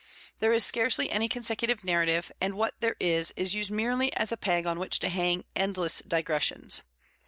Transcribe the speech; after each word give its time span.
There 0.39 0.51
is 0.51 0.65
scarcely 0.65 1.11
any 1.11 1.29
consecutive 1.29 1.83
narrative, 1.83 2.31
and 2.41 2.55
what 2.55 2.73
there 2.79 2.95
is 2.99 3.31
is 3.37 3.53
used 3.53 3.69
merely 3.69 4.11
as 4.15 4.31
a 4.31 4.35
peg 4.35 4.65
on 4.65 4.79
which 4.79 4.97
to 4.97 5.09
hang 5.09 5.43
endless 5.55 5.99
digressions. 6.01 6.81